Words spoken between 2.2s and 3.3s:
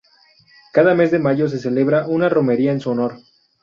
romería en su honor.